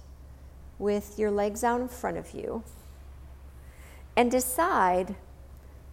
[0.79, 2.63] with your legs out in front of you
[4.17, 5.15] and decide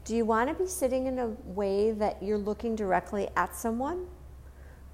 [0.06, 4.06] do you want to be sitting in a way that you're looking directly at someone?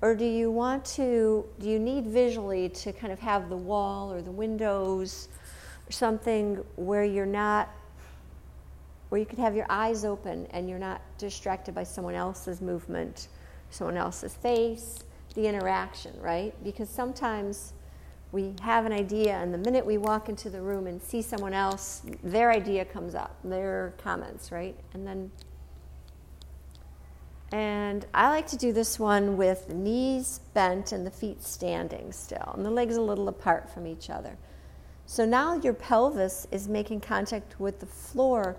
[0.02, 4.12] Or do you want to, do you need visually to kind of have the wall
[4.12, 5.28] or the windows
[5.88, 7.70] or something where you're not,
[9.10, 13.28] where you could have your eyes open and you're not distracted by someone else's movement,
[13.70, 15.04] someone else's face,
[15.36, 16.54] the interaction, right?
[16.64, 17.74] Because sometimes
[18.32, 21.54] we have an idea, and the minute we walk into the room and see someone
[21.54, 24.76] else, their idea comes up, their comments, right?
[24.94, 25.32] And then,
[27.52, 32.14] and I like to do this one with the knees bent and the feet standing
[32.14, 34.38] still, and the legs a little apart from each other.
[35.06, 38.56] So now your pelvis is making contact with the floor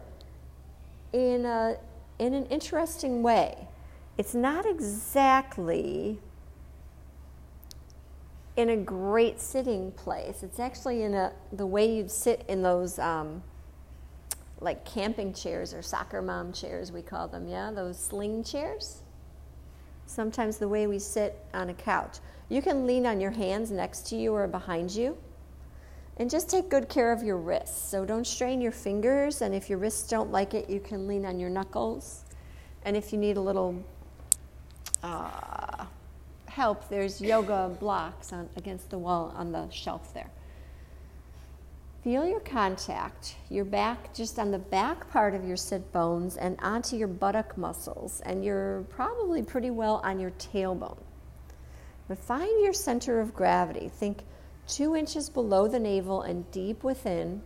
[1.14, 1.78] in a
[2.18, 3.68] in an interesting way.
[4.18, 6.20] It's not exactly
[8.56, 10.42] in a great sitting place.
[10.42, 13.42] It's actually in a the way you'd sit in those um,
[14.60, 17.48] like camping chairs or soccer mom chairs we call them.
[17.48, 19.02] Yeah, those sling chairs.
[20.06, 22.18] Sometimes the way we sit on a couch.
[22.48, 25.16] You can lean on your hands next to you or behind you.
[26.18, 27.88] And just take good care of your wrists.
[27.88, 31.24] So don't strain your fingers, and if your wrists don't like it, you can lean
[31.24, 32.24] on your knuckles.
[32.84, 33.82] And if you need a little
[35.02, 35.71] uh,
[36.52, 40.30] help, there's yoga blocks on, against the wall on the shelf there.
[42.04, 46.58] Feel your contact, your back just on the back part of your sit bones and
[46.60, 50.98] onto your buttock muscles, and you're probably pretty well on your tailbone.
[52.06, 53.88] But find your center of gravity.
[53.88, 54.24] Think
[54.66, 57.40] two inches below the navel and deep within.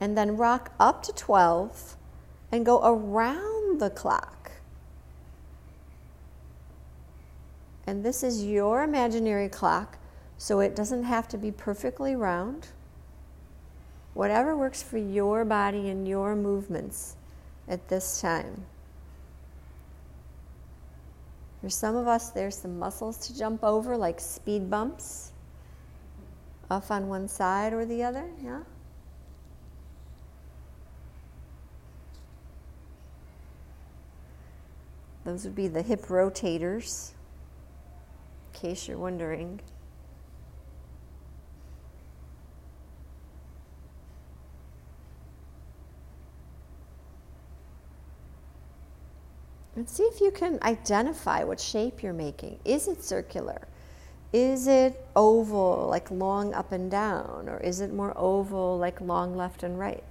[0.00, 1.96] And then rock up to 12
[2.50, 4.41] and go around the clock.
[7.86, 9.98] And this is your imaginary clock,
[10.38, 12.68] so it doesn't have to be perfectly round.
[14.14, 17.16] Whatever works for your body and your movements
[17.66, 18.64] at this time.
[21.60, 25.32] For some of us, there's some muscles to jump over, like speed bumps,
[26.70, 28.60] off on one side or the other, yeah?
[35.24, 37.12] Those would be the hip rotators
[38.62, 39.60] case you're wondering.
[49.74, 52.60] And see if you can identify what shape you're making.
[52.64, 53.66] Is it circular?
[54.32, 57.48] Is it oval, like long up and down?
[57.48, 60.04] Or is it more oval, like long left and right?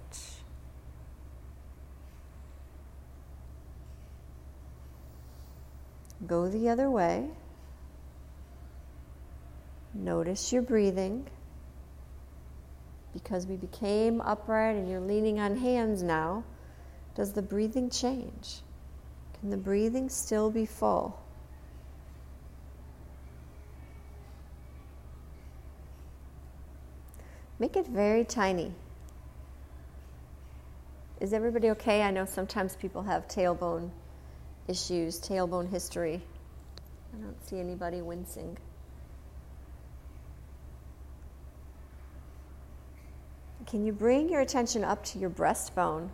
[6.28, 7.30] Go the other way.
[9.94, 11.28] Notice your breathing.
[13.14, 16.44] Because we became upright and you're leaning on hands now,
[17.14, 18.62] does the breathing change?
[19.40, 21.20] Can the breathing still be full?
[27.60, 28.74] Make it very tiny.
[31.20, 32.02] Is everybody okay?
[32.02, 33.92] I know sometimes people have tailbone
[34.68, 36.22] issues, tailbone history.
[37.14, 38.58] I don't see anybody wincing.
[43.68, 46.10] Can you bring your attention up to your breastbone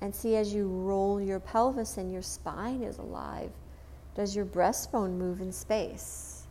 [0.00, 3.50] and see as you roll your pelvis and your spine is alive?
[4.14, 6.46] Does your breastbone move in space?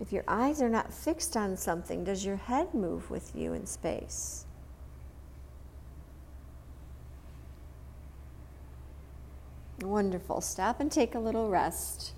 [0.00, 3.66] If your eyes are not fixed on something, does your head move with you in
[3.66, 4.44] space?
[9.80, 10.40] Wonderful.
[10.40, 12.12] Stop and take a little rest.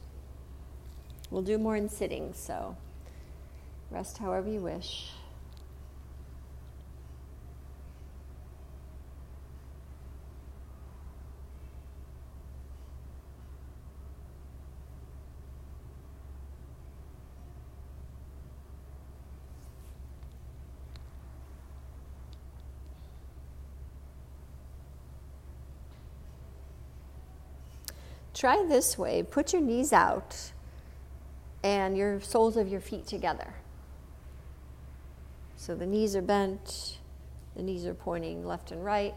[1.30, 2.76] We'll do more in sitting, so
[3.90, 5.10] rest however you wish.
[28.40, 30.52] Try this way put your knees out
[31.62, 33.52] and your soles of your feet together.
[35.56, 37.00] So the knees are bent,
[37.54, 39.12] the knees are pointing left and right.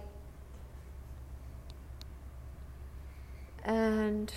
[3.63, 4.33] And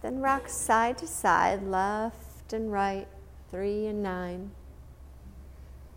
[0.00, 3.06] then rock side to side, left and right,
[3.50, 4.50] three and nine.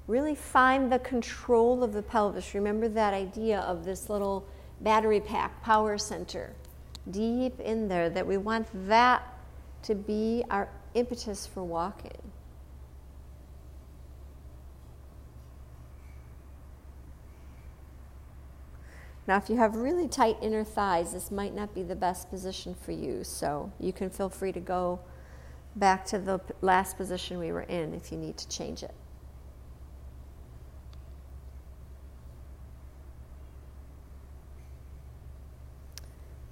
[0.07, 2.53] Really find the control of the pelvis.
[2.53, 4.45] Remember that idea of this little
[4.81, 6.53] battery pack power center
[7.09, 9.23] deep in there that we want that
[9.83, 12.11] to be our impetus for walking.
[19.25, 22.75] Now, if you have really tight inner thighs, this might not be the best position
[22.75, 24.99] for you, so you can feel free to go
[25.75, 28.93] back to the last position we were in if you need to change it.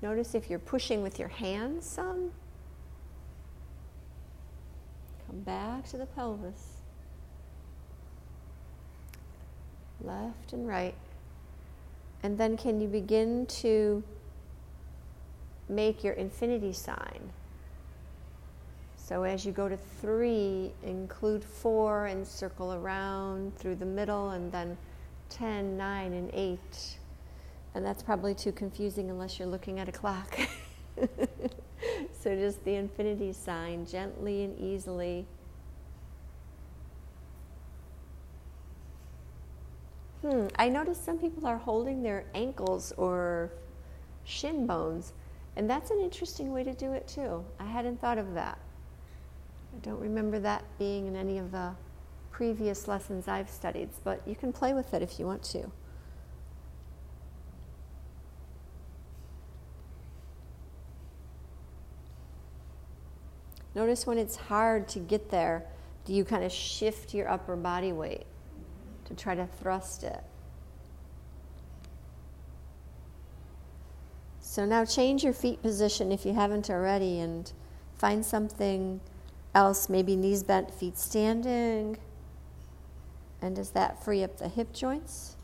[0.02, 2.32] Notice if you're pushing with your hands some.
[5.28, 6.78] Come back to the pelvis.
[10.04, 10.96] Left and right.
[12.24, 14.04] And then can you begin to
[15.70, 17.32] make your infinity sign?
[18.98, 24.52] So as you go to three, include four and circle around through the middle, and
[24.52, 24.78] then
[25.30, 26.60] 10, 9, and 8
[27.74, 30.38] And that's probably too confusing unless you're looking at a clock.
[32.20, 35.26] so just the infinity sign, gently and easily.
[40.22, 43.52] Hmm, I noticed some people are holding their ankles or
[44.24, 45.14] shin bones,
[45.56, 47.44] and that's an interesting way to do it too.
[47.60, 48.60] I hadn't thought of that.
[49.76, 51.72] I don't remember that being in any of the
[52.32, 55.72] previous lessons I've studied, but you can play with it if you want to.
[63.74, 65.66] Notice when it's hard to get there,
[66.06, 68.26] do you kind of shift your upper body weight
[69.06, 70.22] to try to thrust it?
[74.40, 77.52] So now change your feet position if you haven't already and
[77.98, 79.00] find something
[79.56, 81.98] else, maybe knees bent, feet standing.
[83.42, 85.38] And does that free up the hip joints?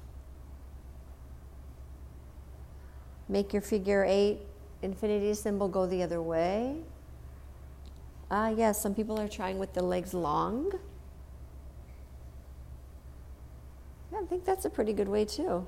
[3.30, 4.40] Make your figure eight
[4.82, 6.82] infinity symbol go the other way.
[8.30, 10.72] Ah, yes, some people are trying with the legs long.
[14.12, 15.66] Yeah, I think that's a pretty good way too.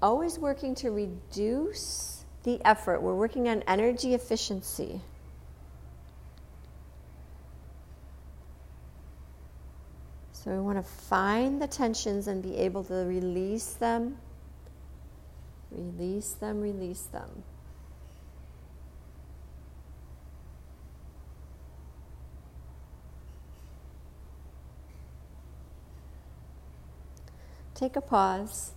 [0.00, 3.02] Always working to reduce the effort.
[3.02, 5.00] We're working on energy efficiency.
[10.30, 14.18] So we want to find the tensions and be able to release them
[15.70, 17.44] Release them, release them.
[27.74, 28.72] Take a pause.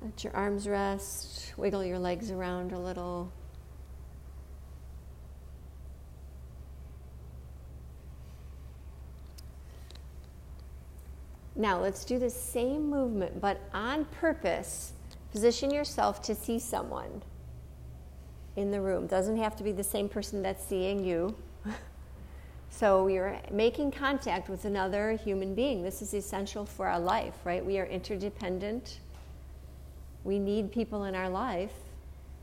[0.00, 1.52] Let your arms rest.
[1.58, 3.30] Wiggle your legs around a little.
[11.54, 14.92] Now let's do the same movement, but on purpose
[15.36, 17.22] Position yourself to see someone
[18.56, 19.06] in the room.
[19.06, 21.36] Doesn't have to be the same person that's seeing you.
[22.70, 25.82] so you're making contact with another human being.
[25.82, 27.62] This is essential for our life, right?
[27.62, 29.00] We are interdependent.
[30.24, 31.74] We need people in our life.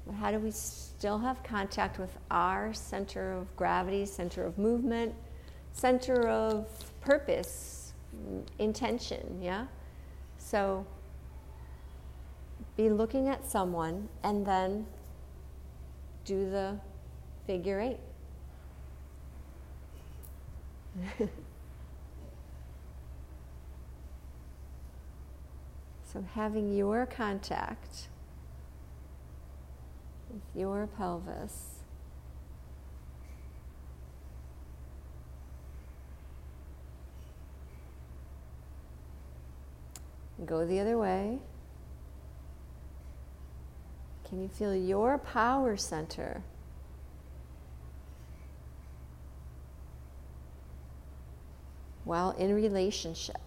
[0.06, 5.16] But how do we still have contact with our center of gravity, center of movement,
[5.72, 6.68] center of
[7.02, 7.94] purpose,
[8.60, 9.66] intention, yeah?
[10.38, 10.86] So
[12.76, 14.86] be looking at someone and then
[16.26, 16.80] do the
[17.45, 17.99] figure eight.
[26.11, 28.07] so, having your contact
[30.32, 31.69] with your pelvis.
[40.45, 41.39] Go the other way.
[44.34, 46.41] Can you feel your power center?
[52.03, 53.38] While in relationship.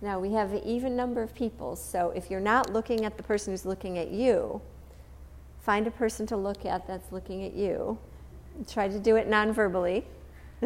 [0.00, 3.24] Now we have an even number of people, so if you're not looking at the
[3.24, 4.62] person who's looking at you,
[5.60, 7.98] Find a person to look at that's looking at you.
[8.68, 10.06] Try to do it non verbally.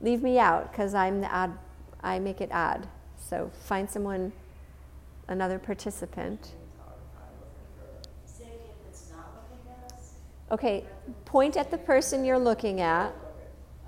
[0.00, 1.58] Leave me out because I'm the odd,
[2.02, 2.86] I make it odd.
[3.18, 4.32] So find someone,
[5.26, 6.54] another participant.
[10.50, 10.84] Okay,
[11.26, 13.12] point at the person you're looking at.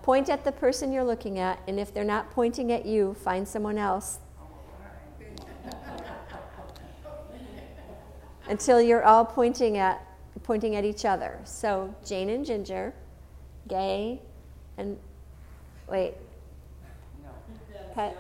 [0.03, 3.47] Point at the person you're looking at, and if they're not pointing at you, find
[3.47, 4.19] someone else
[8.51, 10.05] until you're all pointing at
[10.43, 11.39] pointing at each other.
[11.45, 12.93] So Jane and Ginger,
[13.69, 14.21] Gay,
[14.77, 14.99] and
[15.89, 16.15] wait.
[17.95, 18.13] Pa-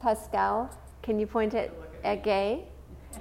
[0.00, 0.70] Pascal,
[1.02, 1.70] can you point at,
[2.04, 2.64] at Gay?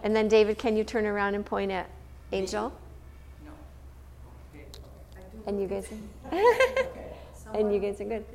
[0.04, 1.90] And then David, can you turn around and point at
[2.32, 2.72] Angel?
[3.46, 3.52] No.
[5.46, 5.88] And you guys
[7.54, 8.26] and you guys are good.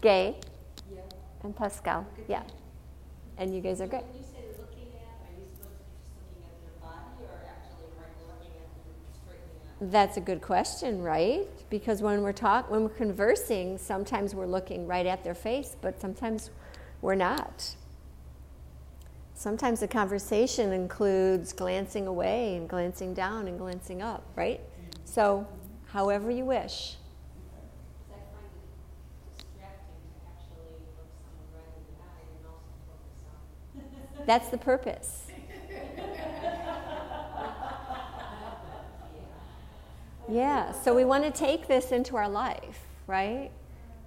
[0.00, 0.36] Gay
[1.42, 2.42] and Pascal, yeah.
[3.38, 4.04] And you guys are good.
[9.90, 11.48] That's a good question, right?
[11.68, 16.00] Because when we're talk, when we're conversing, sometimes we're looking right at their face, but
[16.00, 16.50] sometimes
[17.00, 17.74] we're not.
[19.34, 24.60] Sometimes the conversation includes glancing away and glancing down and glancing up, right?
[25.04, 25.48] So,
[25.86, 26.94] however you wish.
[28.08, 34.20] That's the it distracting to actually look someone right in the eye and also focus
[34.20, 34.26] on.
[34.26, 35.26] That's the purpose.
[40.32, 43.50] Yeah, so we want to take this into our life, right?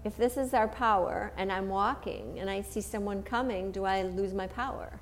[0.04, 4.02] If this is our power and I'm walking and I see someone coming, do I
[4.02, 5.00] lose my power?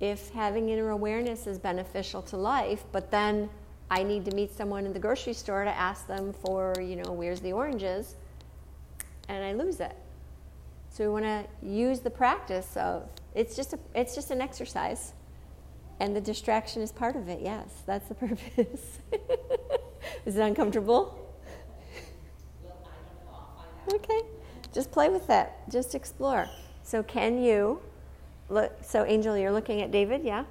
[0.00, 3.50] If having inner awareness is beneficial to life, but then
[3.90, 7.12] I need to meet someone in the grocery store to ask them for, you know,
[7.12, 8.16] where's the oranges,
[9.28, 9.96] and I lose it.
[10.88, 15.12] So we want to use the practice of it's just a, it's just an exercise.
[15.98, 17.68] And the distraction is part of it, yes.
[17.86, 18.98] That's the purpose.
[20.26, 21.18] is it uncomfortable?
[23.92, 24.20] Okay.
[24.72, 25.68] Just play with that.
[25.70, 26.48] Just explore.
[26.82, 27.80] So, can you
[28.50, 28.72] look?
[28.82, 30.44] So, Angel, you're looking at David, yeah?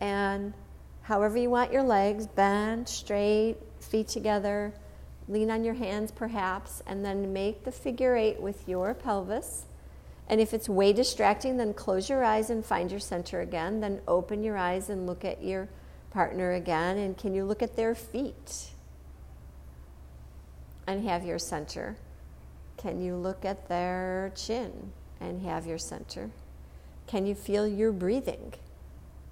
[0.00, 0.54] And
[1.02, 4.72] however you want your legs, bend, straight, feet together,
[5.28, 9.64] lean on your hands perhaps, and then make the figure eight with your pelvis.
[10.28, 13.80] And if it's way distracting, then close your eyes and find your center again.
[13.80, 15.68] Then open your eyes and look at your
[16.10, 16.98] partner again.
[16.98, 18.66] And can you look at their feet
[20.86, 21.96] and have your center?
[22.76, 26.30] Can you look at their chin and have your center?
[27.06, 28.52] Can you feel your breathing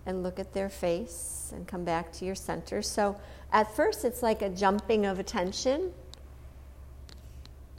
[0.06, 2.80] and look at their face and come back to your center?
[2.80, 3.20] So
[3.52, 5.92] at first, it's like a jumping of attention,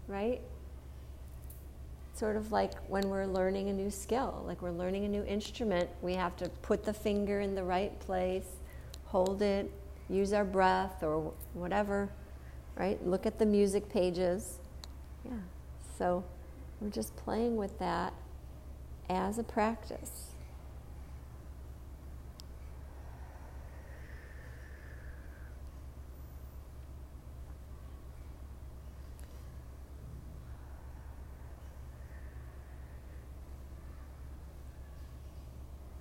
[0.08, 0.42] right?
[2.18, 5.90] Sort of like when we're learning a new skill, like we're learning a new instrument,
[6.02, 8.48] we have to put the finger in the right place,
[9.06, 9.72] hold it,
[10.10, 12.10] use our breath or whatever,
[12.76, 13.06] right?
[13.06, 14.60] Look at the music pages.
[15.24, 15.34] Yeah.
[15.98, 16.24] So
[16.82, 18.14] we're just playing with that
[19.10, 20.32] as a practice.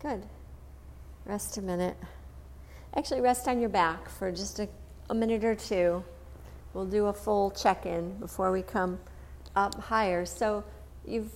[0.07, 0.23] Good.
[1.25, 1.97] Rest a minute.
[2.95, 4.69] Actually, rest on your back for just a,
[5.11, 6.05] a minute or two.
[6.73, 9.01] We'll do a full check in before we come
[9.57, 10.25] up higher.
[10.25, 10.63] So
[11.05, 11.33] you've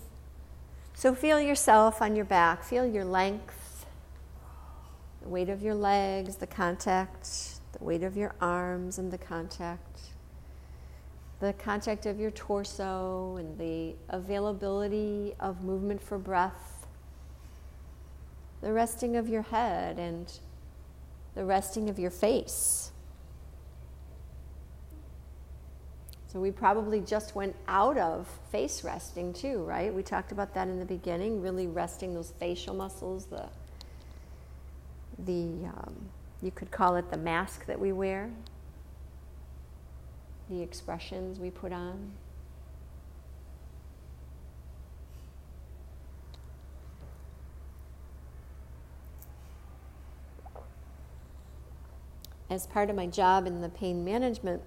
[0.94, 2.62] so feel yourself on your back.
[2.62, 3.86] Feel your length,
[5.22, 7.28] the weight of your legs, the contact,
[7.76, 10.00] the weight of your arms and the contact,
[11.40, 16.69] the contact of your torso and the availability of movement for breath
[18.60, 20.32] the resting of your head and
[21.34, 22.90] the resting of your face.
[26.32, 29.92] So we probably just went out of face resting too, right?
[29.92, 33.48] We talked about that in the beginning, really resting those facial muscles, the
[35.26, 35.96] the um,
[36.40, 38.30] you could call it the mask that we wear,
[40.48, 42.12] the expressions we put on.
[52.50, 54.60] As part of my job in the pain management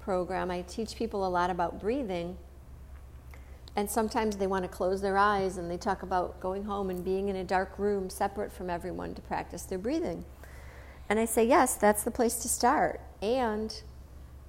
[0.00, 2.36] program, I teach people a lot about breathing.
[3.76, 7.04] And sometimes they want to close their eyes and they talk about going home and
[7.04, 10.24] being in a dark room separate from everyone to practice their breathing.
[11.08, 13.00] And I say, yes, that's the place to start.
[13.22, 13.74] And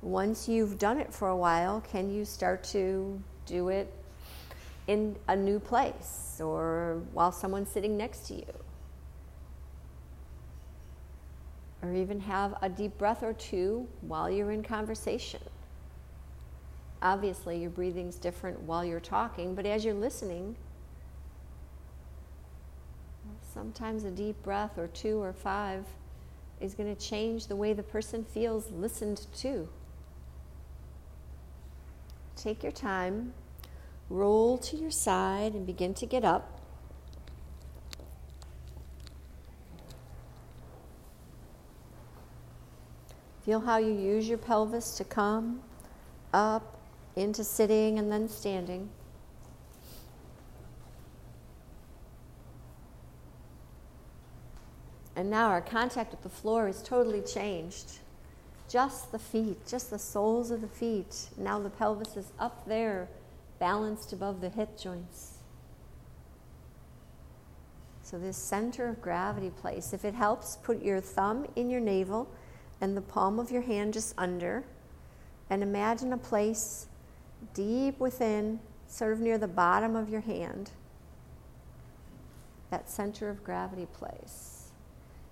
[0.01, 3.91] once you've done it for a while, can you start to do it
[4.87, 8.64] in a new place or while someone's sitting next to you?
[11.89, 15.41] Or even have a deep breath or two while you're in conversation.
[17.01, 20.55] Obviously, your breathing's different while you're talking, but as you're listening,
[23.53, 25.85] sometimes a deep breath or two or five
[26.59, 29.67] is going to change the way the person feels listened to.
[32.35, 33.33] Take your time,
[34.09, 36.54] roll to your side, and begin to get up.
[43.45, 45.61] Feel how you use your pelvis to come
[46.33, 46.79] up
[47.15, 48.89] into sitting and then standing.
[55.15, 57.99] And now our contact with the floor is totally changed.
[58.67, 61.29] Just the feet, just the soles of the feet.
[61.37, 63.07] Now the pelvis is up there,
[63.59, 65.33] balanced above the hip joints.
[68.01, 72.27] So, this center of gravity place, if it helps, put your thumb in your navel
[72.85, 74.63] and the palm of your hand just under.
[75.49, 76.85] And imagine a place
[77.55, 80.69] deep within, sort of near the bottom of your hand,
[82.69, 84.69] that center of gravity place.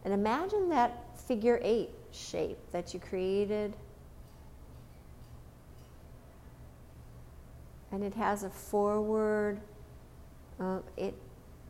[0.04, 3.76] And imagine that figure eight shape that you created.
[7.92, 9.62] And it has a forward,
[10.60, 11.14] uh, it,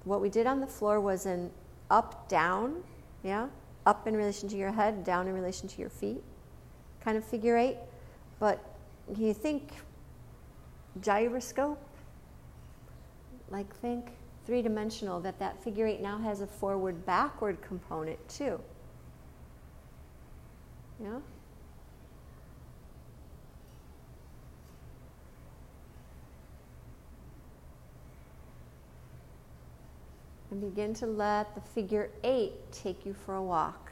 [0.05, 1.51] what we did on the floor was an
[1.91, 2.83] up down,
[3.21, 3.47] yeah?
[3.85, 6.23] Up in relation to your head, down in relation to your feet,
[7.03, 7.77] kind of figure eight.
[8.39, 8.63] But
[9.17, 9.71] you think
[11.01, 11.79] gyroscope?
[13.49, 14.11] Like think
[14.45, 18.59] three dimensional, that that figure eight now has a forward backward component too.
[21.01, 21.19] Yeah?
[30.53, 33.91] And begin to let the figure eight take you for a walk.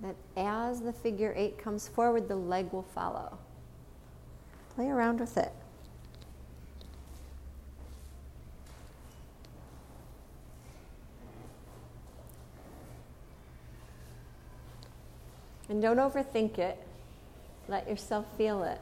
[0.00, 3.36] That as the figure eight comes forward, the leg will follow.
[4.76, 5.50] Play around with it.
[15.68, 16.80] And don't overthink it.
[17.66, 18.80] Let yourself feel it.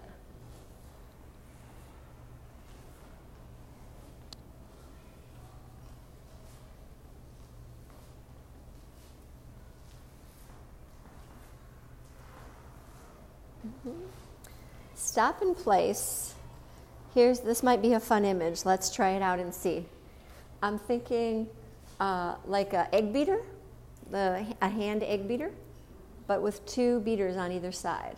[15.17, 16.35] Stop in place.
[17.15, 18.67] Here's this might be a fun image.
[18.67, 19.87] Let's try it out and see.
[20.63, 21.49] I'm thinking
[21.99, 23.41] uh, like an egg beater,
[24.11, 25.53] the a hand egg beater
[26.27, 28.17] but with two beaters on either side.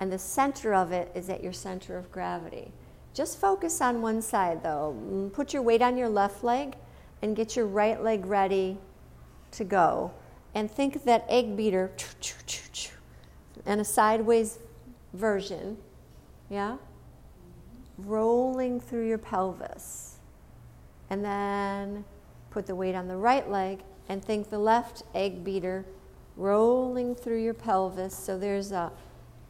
[0.00, 2.72] And the center of it is at your center of gravity.
[3.14, 4.96] Just focus on one side though.
[5.00, 6.74] Mm, put your weight on your left leg
[7.22, 8.78] and get your right leg ready
[9.52, 10.10] to go.
[10.56, 11.92] And think that egg beater
[13.64, 14.58] and a sideways
[15.12, 15.76] version,
[16.50, 16.76] yeah?
[17.98, 20.16] Rolling through your pelvis.
[21.10, 22.04] And then
[22.50, 25.84] put the weight on the right leg and think the left egg beater
[26.36, 28.14] rolling through your pelvis.
[28.14, 28.92] So there's a,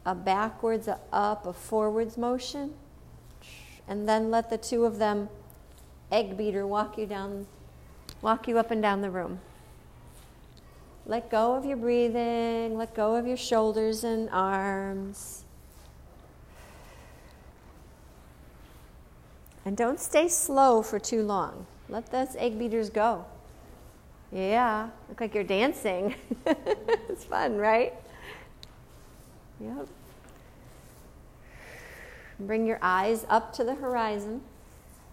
[0.05, 2.73] a backwards, a up, a forwards motion.
[3.87, 5.29] And then let the two of them
[6.11, 7.47] egg beater walk you down,
[8.21, 9.39] walk you up and down the room.
[11.05, 15.45] Let go of your breathing, let go of your shoulders and arms.
[19.67, 21.65] And don't stay slow for too long.
[21.89, 23.25] Let those egg beaters go.
[24.31, 26.15] Yeah, look like you're dancing.
[26.45, 27.93] it's fun, right?
[29.59, 29.89] Yep.
[32.39, 34.39] Bring your eyes up to the horizon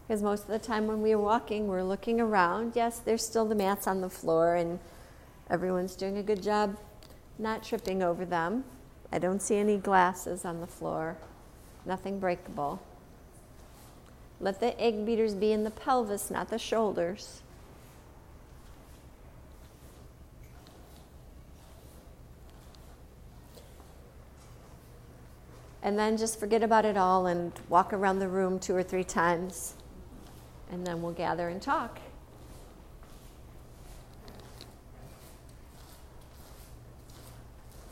[0.07, 2.77] because most of the time when we're walking, we're looking around.
[2.77, 4.79] Yes, there's still the mats on the floor, and
[5.51, 6.77] everyone's doing a good job
[7.41, 8.63] not tripping over them.
[9.11, 11.17] I don't see any glasses on the floor,
[11.85, 12.81] nothing breakable.
[14.41, 17.43] Let the egg beaters be in the pelvis, not the shoulders.
[25.85, 29.05] and then just forget about it all and walk around the room two or three
[29.05, 29.75] times,
[30.73, 32.01] and then we'll gather and talk.